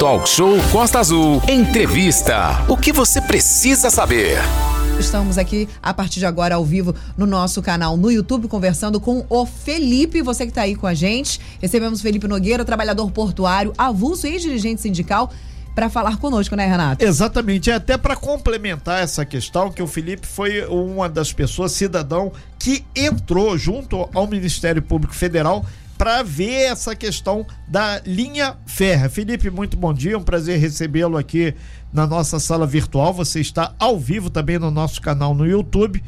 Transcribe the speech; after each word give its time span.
Talk 0.00 0.26
Show 0.26 0.56
Costa 0.72 0.98
Azul. 0.98 1.42
Entrevista. 1.46 2.64
O 2.66 2.74
que 2.74 2.90
você 2.90 3.20
precisa 3.20 3.90
saber? 3.90 4.38
Estamos 4.98 5.36
aqui 5.36 5.68
a 5.82 5.92
partir 5.92 6.20
de 6.20 6.24
agora 6.24 6.54
ao 6.54 6.64
vivo 6.64 6.94
no 7.18 7.26
nosso 7.26 7.60
canal 7.60 7.98
no 7.98 8.10
YouTube 8.10 8.48
conversando 8.48 8.98
com 8.98 9.26
o 9.28 9.44
Felipe, 9.44 10.22
você 10.22 10.46
que 10.46 10.52
está 10.52 10.62
aí 10.62 10.74
com 10.74 10.86
a 10.86 10.94
gente. 10.94 11.38
Recebemos 11.60 12.00
Felipe 12.00 12.26
Nogueira, 12.26 12.64
trabalhador 12.64 13.10
portuário, 13.10 13.74
avulso 13.76 14.26
e 14.26 14.38
dirigente 14.38 14.80
sindical 14.80 15.30
para 15.74 15.90
falar 15.90 16.16
conosco, 16.16 16.56
né, 16.56 16.66
Renato? 16.66 17.04
Exatamente, 17.04 17.70
é 17.70 17.74
até 17.74 17.98
para 17.98 18.16
complementar 18.16 19.02
essa 19.02 19.26
questão 19.26 19.70
que 19.70 19.82
o 19.82 19.86
Felipe 19.86 20.26
foi 20.26 20.64
uma 20.64 21.10
das 21.10 21.30
pessoas 21.30 21.72
cidadão 21.72 22.32
que 22.58 22.86
entrou 22.96 23.58
junto 23.58 24.08
ao 24.14 24.26
Ministério 24.26 24.80
Público 24.80 25.14
Federal 25.14 25.62
para 26.00 26.22
ver 26.22 26.62
essa 26.62 26.96
questão 26.96 27.46
da 27.68 28.00
linha 28.06 28.56
férrea. 28.64 29.10
Felipe, 29.10 29.50
muito 29.50 29.76
bom 29.76 29.92
dia, 29.92 30.16
um 30.16 30.22
prazer 30.22 30.58
recebê-lo 30.58 31.18
aqui 31.18 31.54
na 31.92 32.06
nossa 32.06 32.40
sala 32.40 32.66
virtual. 32.66 33.12
Você 33.12 33.38
está 33.38 33.74
ao 33.78 33.98
vivo 33.98 34.30
também 34.30 34.58
no 34.58 34.70
nosso 34.70 34.98
canal 35.02 35.34
no 35.34 35.46
YouTube, 35.46 36.02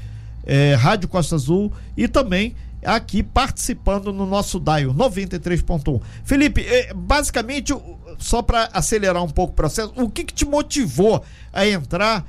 é, 0.47 0.73
Rádio 0.77 1.11
Costa 1.11 1.35
Azul 1.35 1.71
e 1.95 2.09
também 2.09 2.57
aqui 2.83 3.23
participando 3.23 4.15
no 4.15 4.25
nosso 4.25 4.59
DAIO 4.59 4.95
93.1. 4.95 6.01
Felipe, 6.25 6.63
é, 6.63 6.95
basicamente 6.95 7.75
só 8.17 8.41
para 8.41 8.71
acelerar 8.73 9.23
um 9.23 9.29
pouco 9.29 9.53
o 9.53 9.57
processo, 9.57 9.93
o 9.95 10.09
que, 10.09 10.25
que 10.25 10.33
te 10.33 10.47
motivou 10.47 11.23
a 11.53 11.67
entrar 11.67 12.27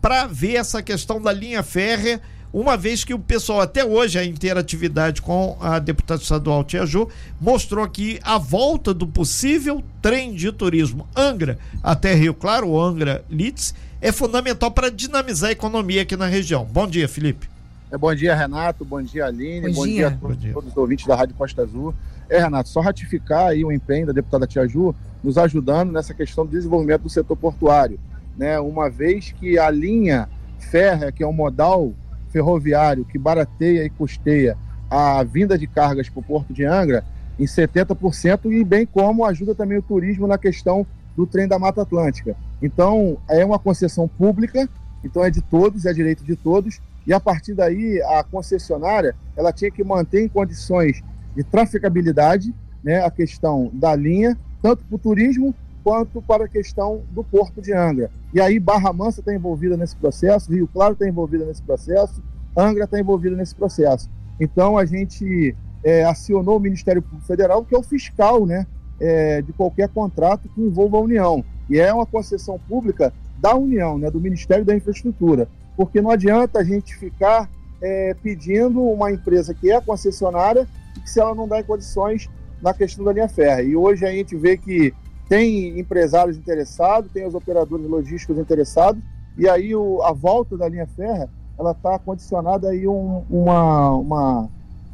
para 0.00 0.28
ver 0.28 0.54
essa 0.54 0.80
questão 0.80 1.20
da 1.20 1.32
linha 1.32 1.64
férrea, 1.64 2.22
uma 2.52 2.76
vez 2.76 3.04
que 3.04 3.14
o 3.14 3.18
pessoal 3.18 3.60
até 3.60 3.84
hoje, 3.84 4.18
a 4.18 4.24
interatividade 4.24 5.22
com 5.22 5.56
a 5.60 5.78
deputada 5.78 6.20
estadual 6.20 6.64
Tia 6.64 6.84
Ju, 6.84 7.08
mostrou 7.40 7.88
que 7.88 8.18
a 8.22 8.38
volta 8.38 8.92
do 8.92 9.06
possível 9.06 9.82
trem 10.02 10.34
de 10.34 10.50
turismo 10.50 11.06
Angra 11.16 11.58
até 11.82 12.14
Rio 12.14 12.34
Claro, 12.34 12.78
Angra 12.80 13.24
Litz, 13.30 13.74
é 14.00 14.10
fundamental 14.10 14.70
para 14.70 14.90
dinamizar 14.90 15.50
a 15.50 15.52
economia 15.52 16.02
aqui 16.02 16.16
na 16.16 16.26
região. 16.26 16.64
Bom 16.64 16.86
dia, 16.86 17.08
Felipe. 17.08 17.48
É, 17.90 17.98
bom 17.98 18.14
dia, 18.14 18.34
Renato. 18.34 18.84
Bom 18.84 19.02
dia, 19.02 19.26
Aline. 19.26 19.68
Bom, 19.68 19.74
bom 19.74 19.84
dia. 19.84 19.94
dia 19.94 20.08
a 20.08 20.10
todos, 20.12 20.38
dia. 20.38 20.52
todos 20.52 20.70
os 20.70 20.76
ouvintes 20.76 21.06
da 21.06 21.14
Rádio 21.14 21.34
Costa 21.34 21.62
Azul. 21.62 21.94
É, 22.28 22.40
Renato, 22.40 22.68
só 22.68 22.80
ratificar 22.80 23.48
aí 23.48 23.64
o 23.64 23.72
empenho 23.72 24.06
da 24.06 24.12
deputada 24.12 24.46
Tia 24.46 24.66
Ju 24.66 24.94
nos 25.22 25.36
ajudando 25.36 25.92
nessa 25.92 26.14
questão 26.14 26.46
do 26.46 26.52
desenvolvimento 26.52 27.02
do 27.02 27.10
setor 27.10 27.36
portuário. 27.36 27.98
Né? 28.36 28.58
Uma 28.58 28.88
vez 28.88 29.32
que 29.38 29.58
a 29.58 29.70
linha 29.70 30.28
férrea, 30.58 31.12
que 31.12 31.22
é 31.22 31.26
um 31.26 31.32
modal 31.32 31.92
ferroviário 32.30 33.04
que 33.04 33.18
barateia 33.18 33.84
e 33.84 33.90
custeia 33.90 34.56
a 34.90 35.22
vinda 35.22 35.56
de 35.56 35.66
cargas 35.66 36.08
para 36.08 36.20
o 36.20 36.22
Porto 36.22 36.52
de 36.52 36.64
Angra 36.64 37.04
em 37.38 37.44
70% 37.44 38.50
e 38.50 38.64
bem 38.64 38.84
como 38.84 39.24
ajuda 39.24 39.54
também 39.54 39.78
o 39.78 39.82
turismo 39.82 40.26
na 40.26 40.36
questão 40.36 40.86
do 41.16 41.26
trem 41.26 41.48
da 41.48 41.58
Mata 41.58 41.82
Atlântica. 41.82 42.36
Então, 42.62 43.18
é 43.28 43.44
uma 43.44 43.58
concessão 43.58 44.06
pública, 44.06 44.68
então 45.02 45.24
é 45.24 45.30
de 45.30 45.40
todos, 45.40 45.86
é 45.86 45.92
direito 45.92 46.24
de 46.24 46.36
todos, 46.36 46.80
e 47.06 47.12
a 47.12 47.20
partir 47.20 47.54
daí 47.54 48.00
a 48.02 48.22
concessionária 48.22 49.14
ela 49.36 49.52
tinha 49.52 49.70
que 49.70 49.82
manter 49.82 50.22
em 50.22 50.28
condições 50.28 51.02
de 51.34 51.42
traficabilidade 51.42 52.54
né, 52.84 53.04
a 53.04 53.10
questão 53.10 53.70
da 53.72 53.94
linha, 53.94 54.36
tanto 54.62 54.84
para 54.84 54.96
o 54.96 54.98
turismo 54.98 55.54
quanto 55.82 56.20
para 56.22 56.44
a 56.44 56.48
questão 56.48 57.02
do 57.10 57.24
Porto 57.24 57.60
de 57.60 57.72
Angra. 57.72 58.10
E 58.32 58.40
aí 58.40 58.58
Barra 58.58 58.92
Mansa 58.92 59.20
está 59.20 59.34
envolvida 59.34 59.76
nesse 59.76 59.96
processo, 59.96 60.52
Rio 60.52 60.68
Claro 60.68 60.92
está 60.92 61.08
envolvida 61.08 61.44
nesse 61.44 61.62
processo, 61.62 62.22
Angra 62.56 62.84
está 62.84 62.98
envolvida 62.98 63.36
nesse 63.36 63.54
processo. 63.54 64.08
Então 64.38 64.78
a 64.78 64.84
gente 64.84 65.54
é, 65.84 66.04
acionou 66.04 66.56
o 66.56 66.60
Ministério 66.60 67.02
Público 67.02 67.26
Federal, 67.26 67.64
que 67.64 67.74
é 67.74 67.78
o 67.78 67.82
fiscal 67.82 68.46
né, 68.46 68.66
é, 69.00 69.42
de 69.42 69.52
qualquer 69.52 69.88
contrato 69.88 70.48
que 70.54 70.60
envolva 70.60 70.98
a 70.98 71.00
União. 71.00 71.44
E 71.68 71.78
é 71.78 71.92
uma 71.92 72.06
concessão 72.06 72.58
pública 72.68 73.12
da 73.38 73.54
União, 73.54 73.98
né, 73.98 74.10
do 74.10 74.20
Ministério 74.20 74.64
da 74.64 74.74
Infraestrutura. 74.74 75.48
Porque 75.76 76.00
não 76.00 76.10
adianta 76.10 76.58
a 76.58 76.64
gente 76.64 76.96
ficar 76.96 77.48
é, 77.80 78.14
pedindo 78.22 78.82
uma 78.82 79.10
empresa 79.10 79.54
que 79.54 79.70
é 79.70 79.80
concessionária 79.80 80.68
se 81.04 81.20
ela 81.20 81.34
não 81.34 81.48
dá 81.48 81.60
em 81.60 81.64
condições 81.64 82.28
na 82.60 82.74
questão 82.74 83.04
da 83.04 83.12
linha 83.12 83.28
férrea. 83.28 83.62
E 83.62 83.74
hoje 83.74 84.04
a 84.04 84.10
gente 84.10 84.36
vê 84.36 84.56
que 84.56 84.92
tem 85.30 85.78
empresários 85.78 86.36
interessados, 86.36 87.12
tem 87.12 87.24
os 87.24 87.36
operadores 87.36 87.86
logísticos 87.86 88.36
interessados, 88.36 89.00
e 89.38 89.48
aí 89.48 89.76
o, 89.76 90.02
a 90.02 90.12
volta 90.12 90.58
da 90.58 90.68
linha 90.68 90.88
férrea 90.88 91.30
ela 91.56 91.70
está 91.70 91.96
condicionada 92.00 92.70
aí 92.70 92.88
um, 92.88 93.22
uma, 93.30 93.90
uma, 93.90 94.48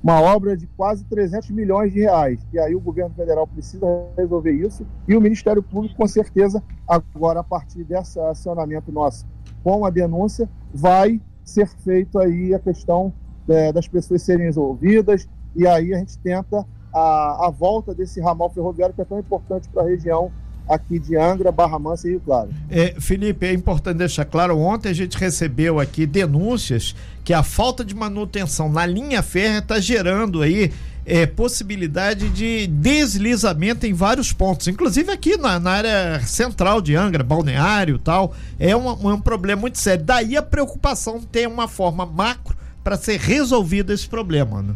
uma 0.05 0.21
obra 0.21 0.55
de 0.55 0.67
quase 0.67 1.05
300 1.07 1.49
milhões 1.53 1.91
de 1.91 2.01
reais. 2.01 2.39
E 2.53 2.59
aí 2.59 2.75
o 2.75 2.81
governo 2.81 3.15
federal 3.15 3.47
precisa 3.47 3.87
resolver 4.15 4.53
isso 4.53 4.87
e 5.09 5.17
o 5.17 5.23
Ministério 5.23 5.63
Público, 5.63 5.97
com 5.97 6.07
certeza, 6.07 6.63
agora 6.87 7.41
a 7.41 7.45
partir 7.45 7.83
desse 7.85 8.21
acionamento 8.21 8.93
nosso 8.93 9.25
com 9.65 9.87
a 9.87 9.91
denúncia, 9.91 10.47
vai 10.75 11.19
ser 11.43 11.67
feito 11.67 12.19
aí 12.19 12.53
a 12.53 12.59
questão 12.59 13.11
é, 13.49 13.73
das 13.73 13.89
pessoas 13.89 14.21
serem 14.21 14.51
ouvidas 14.55 15.27
e 15.55 15.67
aí 15.67 15.95
a 15.95 15.99
gente 15.99 16.19
tenta 16.19 16.67
a, 16.97 17.49
a 17.49 17.51
volta 17.51 17.95
desse 17.95 18.19
ramal 18.21 18.49
ferroviário 18.49 18.95
que 18.95 19.03
é 19.03 19.05
tão 19.05 19.19
importante 19.19 19.69
para 19.69 19.83
a 19.83 19.87
região 19.87 20.33
aqui 20.67 20.99
de 20.99 21.15
Angra, 21.15 21.53
Barra 21.53 21.79
Mansa 21.79 22.09
e 22.09 22.12
Rio 22.12 22.23
Claro. 22.25 22.49
É, 22.71 22.95
Felipe, 22.99 23.47
é 23.47 23.53
importante 23.53 23.99
deixar 23.99 24.25
claro, 24.25 24.59
ontem 24.59 24.89
a 24.89 24.95
gente 24.95 25.17
recebeu 25.19 25.79
aqui 25.79 26.07
denúncias 26.07 26.97
que 27.23 27.34
a 27.34 27.43
falta 27.43 27.84
de 27.84 27.95
manutenção 27.95 28.71
na 28.71 28.87
linha 28.87 29.23
férrea 29.23 29.59
está 29.59 29.79
gerando 29.79 30.41
aí 30.41 30.73
é, 31.05 31.27
possibilidade 31.27 32.31
de 32.31 32.67
deslizamento 32.67 33.87
em 33.87 33.93
vários 33.93 34.33
pontos, 34.33 34.67
inclusive 34.67 35.13
aqui 35.13 35.37
na, 35.37 35.61
na 35.61 35.71
área 35.71 36.21
central 36.21 36.81
de 36.81 36.97
Angra, 36.97 37.23
balneário 37.23 37.99
tal, 37.99 38.34
é 38.59 38.75
um, 38.75 39.13
um 39.13 39.21
problema 39.21 39.61
muito 39.61 39.78
sério. 39.78 40.03
Daí 40.03 40.34
a 40.34 40.43
preocupação 40.43 41.21
ter 41.21 41.47
uma 41.47 41.69
forma 41.69 42.07
macro 42.07 42.57
para 42.83 42.97
ser 42.97 43.21
resolvido 43.21 43.93
esse 43.93 44.09
problema, 44.09 44.63
né? 44.63 44.75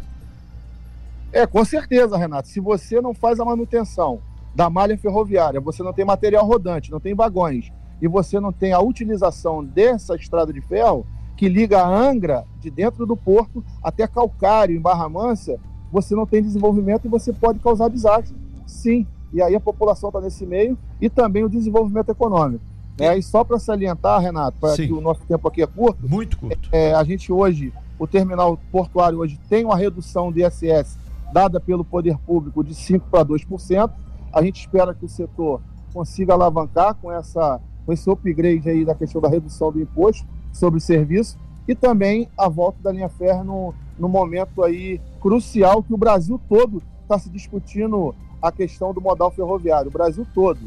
É, 1.33 1.45
com 1.47 1.63
certeza, 1.63 2.17
Renato. 2.17 2.47
Se 2.47 2.59
você 2.59 2.99
não 2.99 3.13
faz 3.13 3.39
a 3.39 3.45
manutenção 3.45 4.19
da 4.53 4.69
malha 4.69 4.97
ferroviária, 4.97 5.61
você 5.61 5.81
não 5.81 5.93
tem 5.93 6.03
material 6.03 6.45
rodante, 6.45 6.91
não 6.91 6.99
tem 6.99 7.15
vagões, 7.15 7.71
e 8.01 8.07
você 8.07 8.39
não 8.39 8.51
tem 8.51 8.73
a 8.73 8.81
utilização 8.81 9.63
dessa 9.63 10.15
estrada 10.15 10.51
de 10.51 10.59
ferro 10.61 11.05
que 11.37 11.47
liga 11.47 11.81
a 11.81 11.87
Angra, 11.87 12.45
de 12.59 12.69
dentro 12.69 13.05
do 13.05 13.15
porto, 13.15 13.63
até 13.81 14.05
Calcário, 14.07 14.75
em 14.75 14.79
Barra 14.79 15.07
Mansa, 15.07 15.57
você 15.91 16.13
não 16.13 16.25
tem 16.25 16.41
desenvolvimento 16.41 17.05
e 17.05 17.09
você 17.09 17.33
pode 17.33 17.59
causar 17.59 17.89
desastre. 17.89 18.35
Sim. 18.67 19.07
E 19.33 19.41
aí 19.41 19.55
a 19.55 19.59
população 19.59 20.09
está 20.09 20.21
nesse 20.21 20.45
meio 20.45 20.77
e 20.99 21.09
também 21.09 21.43
o 21.43 21.49
desenvolvimento 21.49 22.09
econômico. 22.09 22.63
É, 22.99 23.17
e 23.17 23.23
só 23.23 23.43
para 23.43 23.57
salientar, 23.57 24.21
Renato, 24.21 24.57
para 24.59 24.75
que 24.75 24.91
o 24.91 25.01
nosso 25.01 25.21
tempo 25.21 25.47
aqui 25.47 25.63
é 25.63 25.67
curto. 25.67 26.07
Muito 26.07 26.37
curto. 26.37 26.69
É, 26.71 26.93
a 26.93 27.03
gente 27.03 27.31
hoje, 27.31 27.73
o 27.97 28.05
terminal 28.05 28.59
portuário 28.71 29.19
hoje 29.19 29.39
tem 29.49 29.65
uma 29.65 29.75
redução 29.75 30.31
de 30.31 30.45
ISS 30.45 31.00
dada 31.31 31.59
pelo 31.59 31.83
poder 31.83 32.17
público 32.19 32.63
de 32.63 32.73
5% 32.73 33.01
para 33.09 33.25
2%. 33.25 33.91
A 34.33 34.41
gente 34.43 34.59
espera 34.59 34.93
que 34.93 35.05
o 35.05 35.09
setor 35.09 35.61
consiga 35.93 36.33
alavancar 36.33 36.95
com, 36.95 37.11
essa, 37.11 37.59
com 37.85 37.93
esse 37.93 38.09
upgrade 38.09 38.69
aí 38.69 38.85
da 38.85 38.95
questão 38.95 39.21
da 39.21 39.29
redução 39.29 39.71
do 39.71 39.81
imposto 39.81 40.25
sobre 40.51 40.77
o 40.77 40.81
serviço 40.81 41.37
e 41.67 41.75
também 41.75 42.27
a 42.37 42.47
volta 42.47 42.77
da 42.81 42.91
linha 42.91 43.09
férrea 43.09 43.43
no, 43.43 43.73
no 43.97 44.09
momento 44.09 44.63
aí 44.63 44.99
crucial 45.21 45.83
que 45.83 45.93
o 45.93 45.97
Brasil 45.97 46.39
todo 46.49 46.81
está 47.03 47.19
se 47.19 47.29
discutindo 47.29 48.15
a 48.41 48.51
questão 48.51 48.93
do 48.93 49.01
modal 49.01 49.29
ferroviário, 49.31 49.89
o 49.89 49.93
Brasil 49.93 50.25
todo. 50.33 50.59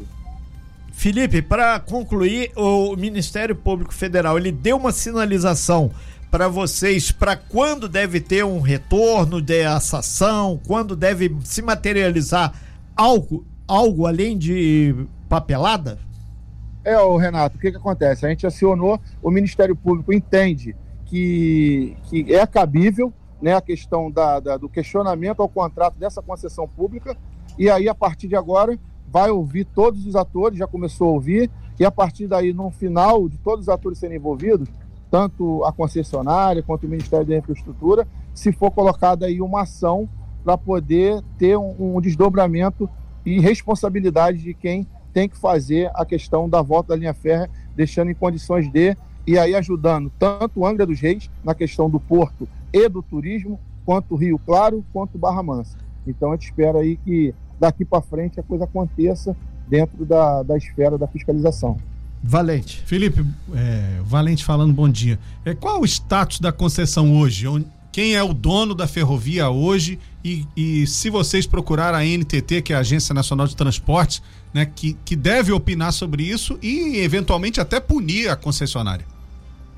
Felipe, 0.91 1.41
para 1.41 1.77
concluir, 1.79 2.51
o 2.55 2.95
Ministério 2.95 3.53
Público 3.53 3.93
Federal 3.93 4.37
ele 4.37 4.51
deu 4.51 4.77
uma 4.77 4.93
sinalização 4.93 5.91
para 6.31 6.47
vocês 6.47 7.11
para 7.11 7.35
quando 7.35 7.87
deve 7.87 8.19
ter 8.19 8.43
um 8.43 8.59
retorno 8.59 9.41
dessa 9.41 9.99
ação, 9.99 10.59
quando 10.67 10.95
deve 10.95 11.35
se 11.43 11.61
materializar 11.61 12.53
algo, 12.95 13.45
algo 13.67 14.05
além 14.05 14.37
de 14.37 14.95
papelada? 15.29 15.99
É, 16.83 16.97
o 16.99 17.17
Renato, 17.17 17.57
o 17.57 17.59
que, 17.59 17.71
que 17.71 17.77
acontece? 17.77 18.25
A 18.25 18.29
gente 18.29 18.45
acionou, 18.45 18.99
o 19.21 19.31
Ministério 19.31 19.75
Público 19.75 20.13
entende 20.13 20.75
que, 21.05 21.97
que 22.03 22.33
é 22.33 22.45
cabível 22.45 23.11
né, 23.41 23.53
a 23.53 23.61
questão 23.61 24.11
da, 24.11 24.39
da, 24.39 24.57
do 24.57 24.69
questionamento 24.69 25.41
ao 25.41 25.49
contrato 25.49 25.97
dessa 25.97 26.21
concessão 26.21 26.67
pública, 26.67 27.17
e 27.57 27.69
aí, 27.69 27.87
a 27.87 27.95
partir 27.95 28.27
de 28.27 28.35
agora, 28.35 28.77
vai 29.07 29.29
ouvir 29.29 29.65
todos 29.65 30.05
os 30.05 30.15
atores, 30.15 30.59
já 30.59 30.67
começou 30.67 31.09
a 31.09 31.11
ouvir, 31.13 31.49
e 31.79 31.85
a 31.85 31.91
partir 31.91 32.27
daí, 32.27 32.53
no 32.53 32.69
final 32.69 33.27
de 33.27 33.37
todos 33.37 33.61
os 33.61 33.69
atores 33.69 33.97
serem 33.97 34.17
envolvidos, 34.17 34.67
tanto 35.09 35.63
a 35.63 35.71
concessionária 35.71 36.63
quanto 36.63 36.85
o 36.85 36.89
Ministério 36.89 37.25
da 37.25 37.37
Infraestrutura, 37.37 38.07
se 38.33 38.51
for 38.51 38.71
colocada 38.71 39.25
aí 39.25 39.41
uma 39.41 39.61
ação 39.61 40.09
para 40.43 40.57
poder 40.57 41.23
ter 41.37 41.57
um, 41.57 41.95
um, 41.95 42.01
desdobramento 42.01 42.89
e 43.25 43.39
responsabilidade 43.39 44.39
de 44.39 44.53
quem 44.53 44.85
tem 45.13 45.27
que 45.27 45.37
fazer 45.37 45.89
a 45.95 46.05
questão 46.05 46.47
da 46.47 46.61
volta 46.61 46.89
da 46.89 46.95
linha 46.95 47.13
férrea, 47.13 47.49
deixando 47.75 48.11
em 48.11 48.15
condições 48.15 48.71
de 48.71 48.95
e 49.27 49.39
aí 49.39 49.55
ajudando 49.55 50.11
tanto 50.19 50.65
Angra 50.65 50.85
dos 50.85 50.99
Reis 50.99 51.31
na 51.43 51.55
questão 51.55 51.89
do 51.89 51.99
porto 51.99 52.47
e 52.71 52.87
do 52.87 53.01
turismo, 53.01 53.59
quanto 53.83 54.15
Rio 54.15 54.39
Claro, 54.45 54.85
quanto 54.93 55.17
Barra 55.17 55.41
Mansa. 55.41 55.77
Então 56.05 56.31
a 56.31 56.35
gente 56.35 56.45
espera 56.45 56.79
aí 56.79 56.97
que 56.97 57.33
daqui 57.59 57.83
para 57.83 58.01
frente 58.01 58.39
a 58.39 58.43
coisa 58.43 58.65
aconteça 58.65 59.35
dentro 59.67 60.05
da, 60.05 60.43
da 60.43 60.57
esfera 60.57 60.97
da 60.97 61.07
fiscalização. 61.07 61.77
Valente. 62.23 62.81
Felipe, 62.85 63.25
é, 63.53 63.99
Valente 64.03 64.43
falando 64.43 64.73
bom 64.73 64.89
dia. 64.89 65.19
É, 65.43 65.53
qual 65.53 65.81
o 65.81 65.85
status 65.85 66.39
da 66.39 66.51
concessão 66.51 67.15
hoje? 67.17 67.45
Quem 67.91 68.15
é 68.15 68.23
o 68.23 68.33
dono 68.33 68.73
da 68.73 68.87
ferrovia 68.87 69.49
hoje? 69.49 69.99
E, 70.23 70.45
e 70.57 70.87
se 70.87 71.09
vocês 71.09 71.45
procurar 71.45 71.93
a 71.93 72.03
NTT, 72.03 72.61
que 72.63 72.73
é 72.73 72.75
a 72.75 72.79
Agência 72.79 73.13
Nacional 73.13 73.47
de 73.47 73.55
Transportes, 73.55 74.21
né, 74.53 74.65
que, 74.65 74.97
que 75.05 75.15
deve 75.15 75.51
opinar 75.51 75.93
sobre 75.93 76.23
isso 76.23 76.57
e 76.61 76.97
eventualmente 76.97 77.61
até 77.61 77.79
punir 77.79 78.29
a 78.29 78.35
concessionária. 78.35 79.05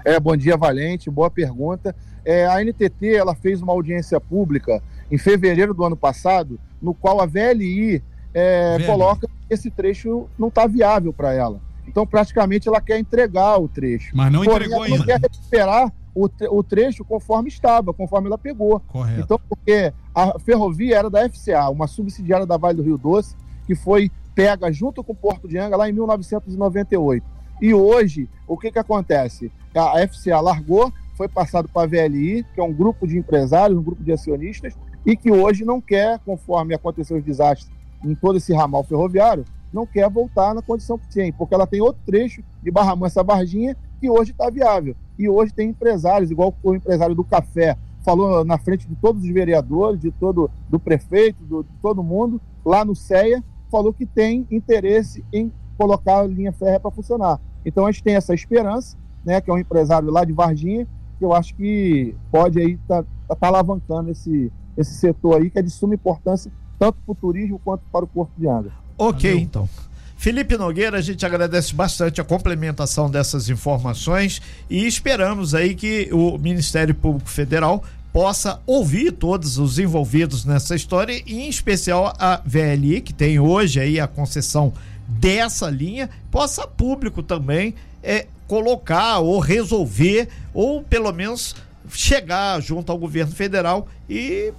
É, 0.06 0.20
bom 0.20 0.38
dia, 0.38 0.56
Valente. 0.56 1.10
Boa 1.10 1.30
pergunta. 1.30 1.96
É, 2.24 2.46
a 2.46 2.64
NTT 2.64 3.14
ela 3.14 3.36
fez 3.36 3.62
uma 3.62 3.74
audiência 3.74 4.20
pública 4.20 4.82
em 5.12 5.18
fevereiro 5.18 5.74
do 5.74 5.84
ano 5.84 5.98
passado, 5.98 6.60
no 6.82 6.94
qual 6.94 7.20
a 7.22 7.26
VLI 7.26 8.02
é, 8.34 8.78
coloca 8.86 9.28
que 9.28 9.54
esse 9.54 9.70
trecho 9.70 10.28
não 10.40 10.48
está 10.48 10.66
viável 10.66 11.12
para 11.12 11.34
ela. 11.34 11.60
Então, 11.88 12.06
praticamente, 12.06 12.68
ela 12.68 12.82
quer 12.82 13.00
entregar 13.00 13.58
o 13.58 13.68
trecho. 13.68 14.16
Mas 14.16 14.32
não 14.32 14.44
Porém, 14.44 14.68
entregou 14.68 14.84
ainda. 14.84 15.06
quer 15.06 15.20
recuperar 15.20 15.92
o, 16.14 16.30
o, 16.50 16.64
trecho 16.64 17.06
conforme 17.06 17.48
estava, 17.48 17.94
conforme 17.94 18.28
ela 18.28 18.38
pegou. 18.38 18.80
Correto. 18.88 19.22
Então, 19.22 19.40
porque 19.48 19.94
a 20.14 20.38
ferrovia 20.40 20.98
era 20.98 21.10
da 21.10 21.28
FCA, 21.30 21.70
uma 21.70 21.88
subsidiária 21.88 22.46
da 22.46 22.58
Vale 22.58 22.78
do 22.78 22.84
Rio 22.84 22.98
Doce, 22.98 23.36
que 23.66 23.76
foi 23.76 24.12
pega 24.34 24.72
junto 24.72 25.04
com 25.04 25.14
o 25.14 25.16
Porto 25.16 25.48
de 25.48 25.58
Anga 25.58 25.78
lá 25.78 25.90
em 25.90 25.94
1998. 25.94 27.26
E 27.60 27.74
hoje, 27.74 28.30
o 28.48 28.58
que, 28.58 28.72
que 28.72 28.78
acontece? 28.78 29.52
A 29.76 30.08
FCA 30.08 30.40
largou, 30.40 30.94
foi 31.16 31.28
passado 31.28 31.68
para 31.68 31.84
a 31.84 31.88
VLI, 31.88 32.46
que 32.54 32.60
é 32.60 32.64
um 32.64 32.74
grupo 32.74 33.08
de 33.08 33.18
empresários, 33.18 33.78
um 33.78 33.84
grupo 33.84 34.04
de 34.04 34.12
acionistas, 34.12 34.76
e 35.04 35.16
que 35.16 35.32
hoje 35.32 35.66
não 35.66 35.82
quer, 35.82 36.20
conforme 36.20 36.76
aconteceu 36.76 37.18
os 37.18 37.24
desastres 37.24 37.72
em 38.04 38.14
todo 38.14 38.38
esse 38.38 38.54
ramal 38.54 38.84
ferroviário, 38.84 39.44
não 39.74 39.86
quer 39.86 40.10
voltar 40.10 40.54
na 40.54 40.62
condição 40.62 40.98
que 40.98 41.08
tem, 41.14 41.32
porque 41.32 41.54
ela 41.54 41.68
tem 41.68 41.82
outro 41.82 42.02
trecho 42.06 42.44
de 42.62 42.72
Barra 42.72 42.96
Mansa 42.96 43.24
Varginha 43.24 43.76
que 44.00 44.10
hoje 44.10 44.32
está 44.32 44.50
viável. 44.50 44.96
E 45.18 45.28
hoje 45.28 45.54
tem 45.54 45.70
empresários, 45.70 46.32
igual 46.32 46.54
o 46.64 46.76
empresário 46.76 47.16
do 47.16 47.24
café, 47.24 47.78
falou 48.04 48.46
na 48.46 48.58
frente 48.58 48.88
de 48.88 48.96
todos 48.96 49.24
os 49.24 49.30
vereadores, 49.30 50.00
de 50.00 50.12
todo 50.12 50.50
do 50.70 50.80
prefeito, 50.80 51.44
do, 51.44 51.64
de 51.64 51.74
todo 51.82 52.04
mundo, 52.04 52.40
lá 52.64 52.86
no 52.86 52.96
CEA, 52.96 53.44
falou 53.70 53.94
que 53.94 54.06
tem 54.06 54.48
interesse 54.50 55.26
em 55.34 55.52
colocar 55.78 56.20
a 56.20 56.28
linha 56.28 56.54
férrea 56.54 56.80
para 56.80 56.92
funcionar. 56.92 57.40
Então 57.66 57.86
a 57.86 57.92
gente 57.92 58.04
tem 58.04 58.16
essa 58.16 58.34
esperança, 58.34 58.96
né, 59.26 59.42
que 59.42 59.50
é 59.50 59.54
um 59.54 59.58
empresário 59.58 60.10
lá 60.10 60.24
de 60.24 60.32
Varginha, 60.32 60.88
que 61.20 61.26
eu 61.26 61.34
acho 61.34 61.54
que 61.56 62.16
pode 62.32 62.60
aí 62.60 62.74
estar 62.74 63.04
tá, 63.04 63.10
tá, 63.28 63.36
tá 63.36 63.48
alavancando 63.48 64.10
esse, 64.12 64.52
esse 64.78 64.94
setor 64.94 65.42
aí, 65.42 65.50
que 65.50 65.60
é 65.60 65.62
de 65.62 65.70
suma 65.70 65.96
importância 65.96 66.52
tanto 66.80 67.00
para 67.04 67.12
o 67.12 67.16
turismo 67.16 67.60
quanto 67.60 67.84
para 67.92 68.06
o 68.06 68.08
Porto 68.08 68.32
de 68.38 68.48
Angra. 68.48 68.72
Ok, 68.98 69.30
Valeu. 69.30 69.44
então. 69.44 69.70
Felipe 70.18 70.58
Nogueira, 70.58 70.98
a 70.98 71.02
gente 71.02 71.24
agradece 71.26 71.76
bastante 71.76 72.20
a 72.20 72.24
complementação 72.24 73.10
dessas 73.10 73.50
informações 73.50 74.42
e 74.68 74.88
esperamos 74.88 75.54
aí 75.54 75.76
que 75.76 76.10
o 76.12 76.40
Ministério 76.40 76.96
Público 76.96 77.30
Federal 77.30 77.84
possa 78.12 78.60
ouvir 78.66 79.12
todos 79.12 79.60
os 79.60 79.78
envolvidos 79.78 80.44
nessa 80.44 80.76
história, 80.76 81.22
e 81.24 81.42
em 81.42 81.50
especial 81.50 82.16
a 82.18 82.42
VLI, 82.44 83.02
que 83.02 83.14
tem 83.14 83.40
hoje 83.40 83.80
aí 83.80 84.00
a 84.00 84.08
concessão 84.08 84.74
dessa 85.08 85.70
linha, 85.70 86.10
possa 86.32 86.66
público 86.66 87.22
também 87.22 87.76
é, 88.02 88.26
colocar 88.48 89.20
ou 89.20 89.40
resolver, 89.40 90.30
ou 90.52 90.82
pelo 90.82 91.12
menos 91.12 91.56
chegar 91.92 92.60
junto 92.60 92.92
ao 92.92 92.98
governo 92.98 93.34
federal 93.34 93.88
e 94.10 94.52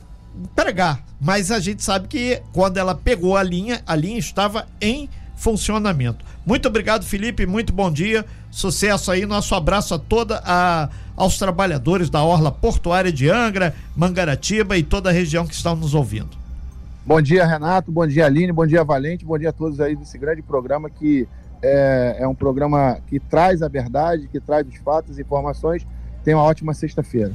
pregar. 0.55 1.05
Mas 1.20 1.50
a 1.50 1.58
gente 1.58 1.82
sabe 1.82 2.08
que 2.08 2.43
quando 2.52 2.76
ela 2.76 2.94
pegou 2.94 3.37
a 3.37 3.43
linha, 3.43 3.82
a 3.87 3.94
linha 3.94 4.19
estava 4.19 4.67
em 4.81 5.08
funcionamento. 5.37 6.25
Muito 6.44 6.69
obrigado, 6.69 7.05
Felipe. 7.05 7.46
Muito 7.46 7.73
bom 7.73 7.90
dia. 7.90 8.25
Sucesso 8.50 9.11
aí. 9.11 9.26
Nosso 9.26 9.55
abraço 9.55 9.94
a 9.94 9.99
toda 9.99 10.43
a 10.44 10.88
aos 11.19 11.37
trabalhadores 11.37 12.08
da 12.08 12.23
orla 12.23 12.52
portuária 12.52 13.11
de 13.11 13.29
Angra, 13.29 13.75
Mangaratiba 13.96 14.79
e 14.79 14.85
toda 14.85 15.11
a 15.11 15.12
região 15.12 15.44
que 15.44 15.52
estão 15.52 15.75
nos 15.75 15.93
ouvindo. 15.93 16.31
Bom 17.05 17.20
dia, 17.20 17.44
Renato. 17.44 17.91
Bom 17.91 18.06
dia, 18.06 18.26
Aline. 18.26 18.52
Bom 18.52 18.67
dia, 18.67 18.84
Valente. 18.84 19.25
Bom 19.25 19.37
dia 19.37 19.49
a 19.49 19.52
todos 19.52 19.81
aí 19.81 19.96
desse 19.96 20.17
grande 20.17 20.43
programa 20.43 20.88
que 20.88 21.26
é, 21.61 22.19
é 22.20 22.29
um 22.29 22.34
programa 22.34 22.99
que 23.08 23.19
traz 23.19 23.62
a 23.62 23.69
verdade, 23.69 24.29
que 24.29 24.38
traz 24.38 24.67
os 24.69 24.76
fatos 24.76 25.19
e 25.19 25.23
informações. 25.23 25.84
Tenha 26.23 26.37
uma 26.37 26.44
ótima 26.44 26.73
sexta-feira. 26.73 27.34